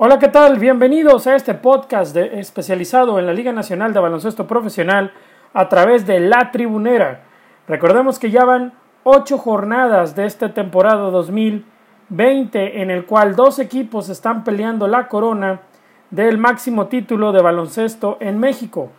[0.00, 0.60] Hola, ¿qué tal?
[0.60, 5.12] Bienvenidos a este podcast especializado en la Liga Nacional de Baloncesto Profesional
[5.52, 7.24] a través de La Tribunera.
[7.66, 14.08] Recordemos que ya van ocho jornadas de esta temporada 2020 en el cual dos equipos
[14.08, 15.62] están peleando la corona
[16.12, 18.92] del máximo título de baloncesto en México.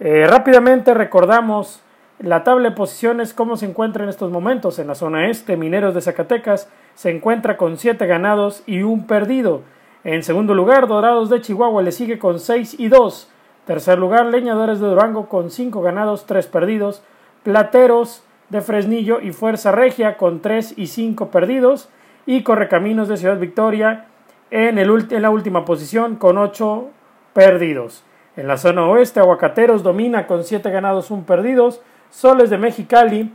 [0.00, 1.80] Eh, rápidamente recordamos
[2.18, 4.80] la tabla de posiciones, cómo se encuentra en estos momentos.
[4.80, 9.62] En la zona este, Mineros de Zacatecas se encuentra con siete ganados y un perdido.
[10.02, 13.28] En segundo lugar, Dorados de Chihuahua le sigue con 6 y 2.
[13.66, 17.02] Tercer lugar, Leñadores de Durango con 5 ganados, 3 perdidos.
[17.42, 21.90] Plateros de Fresnillo y Fuerza Regia con 3 y 5 perdidos.
[22.24, 24.06] Y Correcaminos de Ciudad Victoria
[24.50, 26.88] en, el, en la última posición con 8
[27.34, 28.02] perdidos.
[28.36, 31.82] En la zona oeste, Aguacateros domina con 7 ganados, 1 perdidos.
[32.10, 33.32] Soles de Mexicali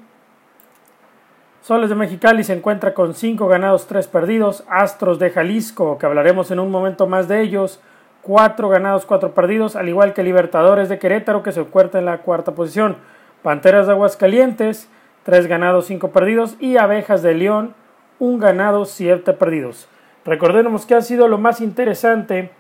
[1.66, 4.64] Soles de Mexicali se encuentra con 5 ganados, 3 perdidos.
[4.70, 7.82] Astros de Jalisco, que hablaremos en un momento más de ellos,
[8.22, 12.20] 4 ganados, 4 perdidos, al igual que Libertadores de Querétaro, que se encuentra en la
[12.20, 12.98] cuarta posición.
[13.42, 14.90] Panteras de Aguascalientes,
[15.24, 16.56] 3 ganados, 5 perdidos.
[16.60, 17.74] Y Abejas de León,
[18.20, 19.88] 1 ganado, 7 perdidos.
[20.24, 22.52] Recordemos que ha sido lo más interesante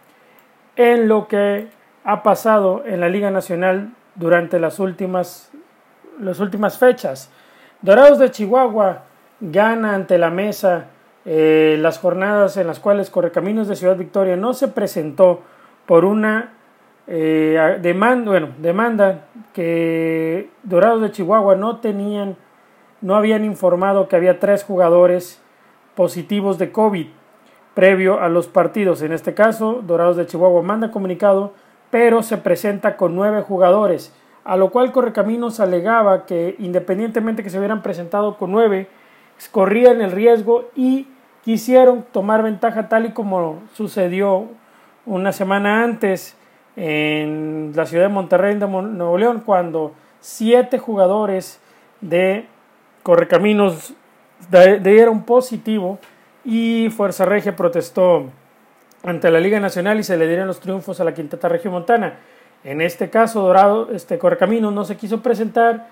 [0.78, 1.67] en lo que
[2.06, 5.52] ha pasado en la Liga Nacional durante las últimas,
[6.20, 7.30] las últimas fechas.
[7.86, 9.03] Dorados de Chihuahua
[9.39, 10.88] gana ante la mesa
[11.23, 15.42] eh, las jornadas en las cuales Correcaminos de Ciudad Victoria no se presentó
[15.86, 16.53] por una
[17.05, 22.38] eh, demanda, bueno, demanda que Dorados de Chihuahua no tenían,
[23.02, 25.39] no habían informado que había tres jugadores
[25.94, 27.05] positivos de COVID
[27.75, 29.03] previo a los partidos.
[29.03, 31.53] En este caso, Dorados de Chihuahua manda comunicado,
[31.92, 34.11] pero se presenta con nueve jugadores
[34.46, 38.88] a lo cual Correcaminos alegaba que independientemente que se hubieran presentado con nueve,
[39.52, 41.08] corrían el riesgo y
[41.44, 44.48] quisieron tomar ventaja tal y como sucedió
[45.06, 46.38] una semana antes
[46.76, 51.60] en la ciudad de Monterrey, de Nuevo León, cuando siete jugadores
[52.02, 52.45] de
[53.04, 53.94] Correcaminos
[54.82, 56.00] dieron positivo
[56.44, 58.26] y Fuerza Regia protestó
[59.04, 62.20] ante la Liga Nacional y se le dieron los triunfos a la Quinteta Montana.
[62.65, 65.87] En este caso, Dorado, este Correcaminos no se quiso presentar.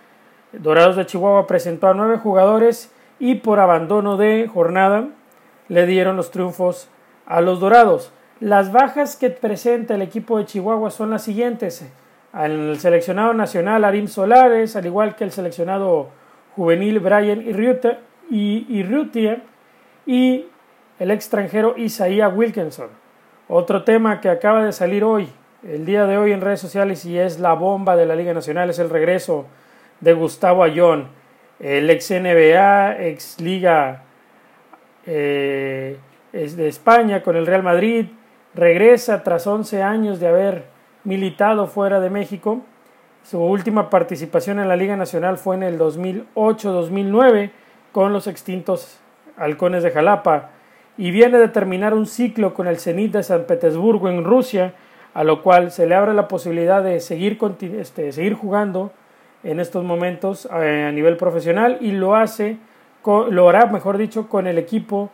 [0.54, 5.10] Dorados de Chihuahua presentó a nueve jugadores y por abandono de jornada
[5.68, 6.90] le dieron los triunfos
[7.28, 8.12] a los Dorados.
[8.40, 11.88] Las bajas que presenta el equipo de Chihuahua son las siguientes.
[12.32, 16.10] Al seleccionado nacional Arim Solares, al igual que el seleccionado
[16.56, 18.00] juvenil Brian Irrutia
[18.32, 18.66] y,
[20.08, 20.46] y
[20.98, 22.90] el extranjero Isaiah Wilkinson.
[23.48, 25.30] Otro tema que acaba de salir hoy,
[25.68, 28.70] el día de hoy en redes sociales y es la bomba de la Liga Nacional,
[28.70, 29.46] es el regreso
[30.02, 31.08] de Gustavo Ayón,
[31.60, 34.04] el ex NBA, ex Liga
[35.06, 35.98] eh,
[36.32, 38.08] de España con el Real Madrid,
[38.54, 40.66] regresa tras 11 años de haber
[41.06, 42.62] militado fuera de México.
[43.24, 47.52] Su última participación en la Liga Nacional fue en el 2008-2009
[47.94, 49.00] con los extintos
[49.38, 50.50] Halcones de Jalapa
[50.98, 54.74] y viene de terminar un ciclo con el Zenit de San Petersburgo en Rusia
[55.14, 57.38] a lo cual se le abre la posibilidad de seguir,
[57.80, 58.92] este, seguir jugando
[59.44, 62.58] en estos momentos eh, a nivel profesional y lo hace,
[63.06, 65.12] lo hará, mejor dicho, con el equipo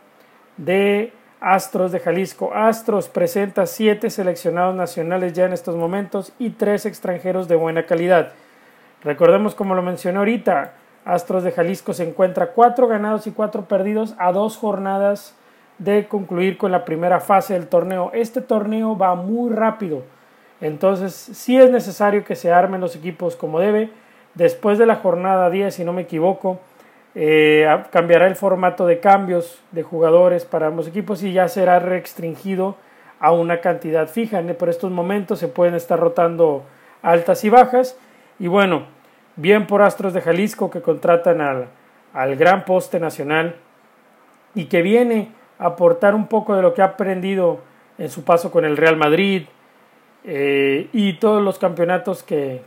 [0.56, 2.52] de Astros de Jalisco.
[2.54, 8.32] Astros presenta siete seleccionados nacionales ya en estos momentos y tres extranjeros de buena calidad.
[9.02, 10.74] Recordemos, como lo mencioné ahorita,
[11.04, 15.34] Astros de Jalisco se encuentra cuatro ganados y cuatro perdidos a dos jornadas
[15.80, 18.10] de concluir con la primera fase del torneo.
[18.12, 20.02] Este torneo va muy rápido,
[20.60, 23.90] entonces sí es necesario que se armen los equipos como debe.
[24.34, 26.60] Después de la jornada 10, si no me equivoco,
[27.14, 32.76] eh, cambiará el formato de cambios de jugadores para ambos equipos y ya será restringido
[33.18, 34.42] a una cantidad fija.
[34.58, 36.62] Por estos momentos se pueden estar rotando
[37.02, 37.98] altas y bajas.
[38.38, 38.84] Y bueno,
[39.36, 41.68] bien por Astros de Jalisco que contratan al,
[42.12, 43.56] al gran poste nacional
[44.54, 47.60] y que viene aportar un poco de lo que ha aprendido
[47.98, 49.44] en su paso con el Real Madrid
[50.24, 52.62] eh, y todos los campeonatos que,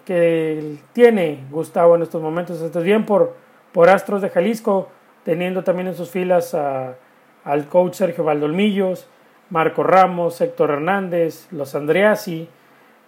[0.93, 2.57] tiene Gustavo en estos momentos.
[2.57, 3.35] Entonces, bien por,
[3.71, 4.89] por Astros de Jalisco,
[5.23, 9.07] teniendo también en sus filas al coach Sergio Valdolmillos,
[9.49, 12.47] Marco Ramos, Héctor Hernández, los Andreasi,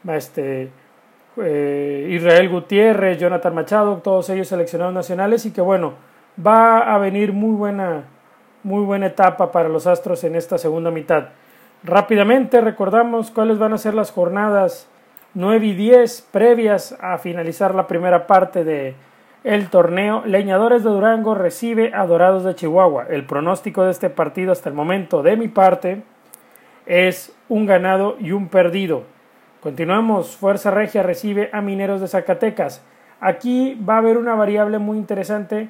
[0.07, 0.69] este,
[1.37, 5.93] eh, Israel Gutiérrez, Jonathan Machado, todos ellos seleccionados nacionales y que bueno,
[6.45, 8.05] va a venir muy buena
[8.65, 11.25] muy buena etapa para los Astros en esta segunda mitad.
[11.83, 14.89] Rápidamente recordamos cuáles van a ser las jornadas
[15.35, 18.95] 9 y 10 previas a finalizar la primera parte de
[19.43, 20.23] el torneo.
[20.25, 23.05] Leñadores de Durango recibe a Dorados de Chihuahua.
[23.07, 26.01] El pronóstico de este partido hasta el momento de mi parte
[26.87, 29.03] es un ganado y un perdido.
[29.61, 32.83] Continuamos, Fuerza Regia recibe a Mineros de Zacatecas.
[33.19, 35.69] Aquí va a haber una variable muy interesante.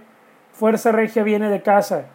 [0.54, 2.06] Fuerza Regia viene de casa.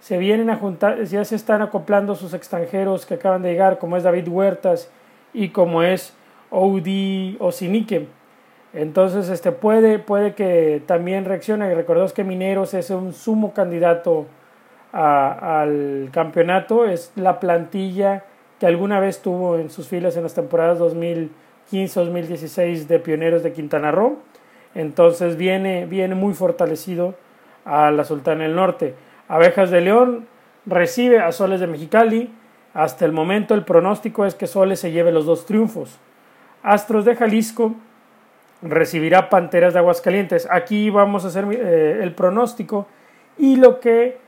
[0.00, 3.96] Se vienen a juntar, ya se están acoplando sus extranjeros que acaban de llegar, como
[3.96, 4.90] es David Huertas
[5.32, 6.14] y como es
[6.50, 8.06] Oudi Osinique.
[8.72, 11.74] Entonces, este puede, puede que también reaccione.
[11.74, 14.26] Recordemos que Mineros es un sumo candidato
[14.92, 16.84] al campeonato.
[16.84, 18.24] Es la plantilla
[18.60, 23.90] que alguna vez tuvo en sus filas en las temporadas 2015-2016 de Pioneros de Quintana
[23.90, 24.18] Roo.
[24.74, 27.14] Entonces viene, viene muy fortalecido
[27.64, 28.94] a la Sultana del Norte.
[29.28, 30.26] Abejas de León
[30.66, 32.32] recibe a Soles de Mexicali.
[32.74, 35.98] Hasta el momento el pronóstico es que Soles se lleve los dos triunfos.
[36.62, 37.74] Astros de Jalisco
[38.62, 40.48] recibirá Panteras de Aguascalientes.
[40.50, 42.86] Aquí vamos a hacer eh, el pronóstico
[43.38, 44.18] y lo que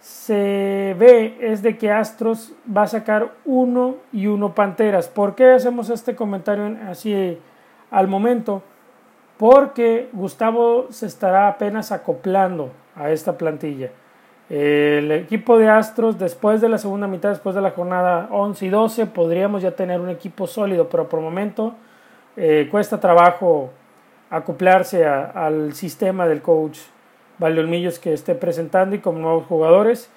[0.00, 5.08] se ve es de que Astros va a sacar uno y uno Panteras.
[5.08, 7.38] ¿Por qué hacemos este comentario así
[7.90, 8.62] al momento?
[9.38, 13.90] Porque Gustavo se estará apenas acoplando a esta plantilla.
[14.50, 18.68] El equipo de Astros, después de la segunda mitad, después de la jornada 11 y
[18.68, 21.74] 12, podríamos ya tener un equipo sólido, pero por el momento
[22.36, 23.70] eh, cuesta trabajo
[24.28, 26.78] acoplarse al sistema del coach
[27.38, 30.10] Valdolmillos que esté presentando y con nuevos jugadores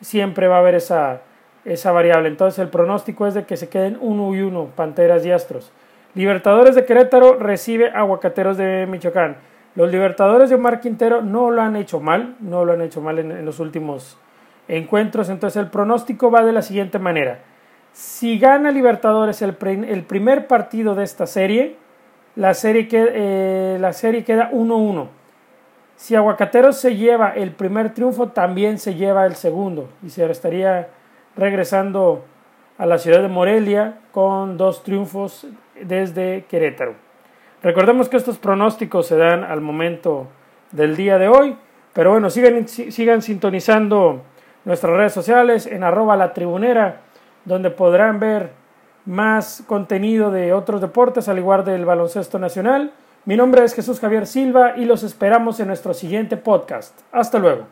[0.00, 1.20] siempre va a haber esa,
[1.64, 2.28] esa variable.
[2.28, 5.72] Entonces el pronóstico es de que se queden uno y uno, Panteras y Astros.
[6.14, 9.36] Libertadores de Querétaro recibe Aguacateros de Michoacán.
[9.74, 13.18] Los Libertadores de Omar Quintero no lo han hecho mal, no lo han hecho mal
[13.18, 14.18] en los últimos
[14.68, 15.28] encuentros.
[15.28, 17.40] Entonces el pronóstico va de la siguiente manera.
[17.92, 21.76] Si gana Libertadores el, primer partido de esta serie,
[22.34, 25.06] la serie, eh, la serie queda 1-1.
[25.94, 30.88] Si Aguacateros se lleva el primer triunfo, también se lleva el segundo y se estaría
[31.36, 32.24] regresando
[32.78, 35.46] a la ciudad de Morelia con dos triunfos
[35.80, 36.96] desde Querétaro.
[37.64, 40.26] Recordemos que estos pronósticos se dan al momento
[40.70, 41.56] del día de hoy,
[41.94, 44.20] pero bueno, sigan, sigan sintonizando
[44.66, 47.00] nuestras redes sociales en arroba la tribunera
[47.46, 48.50] donde podrán ver
[49.06, 52.92] más contenido de otros deportes, al igual del baloncesto nacional.
[53.24, 57.00] Mi nombre es Jesús Javier Silva y los esperamos en nuestro siguiente podcast.
[57.12, 57.66] Hasta luego.